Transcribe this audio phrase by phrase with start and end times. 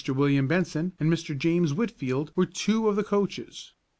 [0.15, 1.37] William Benson and Mr.
[1.37, 3.73] James Whitfield were two of the coaches.